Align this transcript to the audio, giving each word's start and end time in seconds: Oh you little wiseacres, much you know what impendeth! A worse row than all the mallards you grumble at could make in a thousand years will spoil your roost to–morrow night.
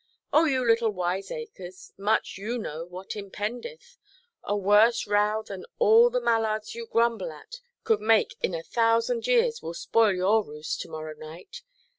Oh 0.33 0.45
you 0.45 0.65
little 0.65 0.89
wiseacres, 0.89 1.93
much 1.95 2.35
you 2.35 2.57
know 2.57 2.85
what 2.85 3.15
impendeth! 3.15 3.99
A 4.43 4.57
worse 4.57 5.05
row 5.05 5.43
than 5.43 5.63
all 5.77 6.09
the 6.09 6.19
mallards 6.19 6.73
you 6.73 6.87
grumble 6.87 7.31
at 7.31 7.59
could 7.83 8.01
make 8.01 8.35
in 8.41 8.55
a 8.55 8.63
thousand 8.63 9.27
years 9.27 9.61
will 9.61 9.75
spoil 9.75 10.15
your 10.15 10.43
roost 10.43 10.81
to–morrow 10.81 11.13
night. 11.13 11.61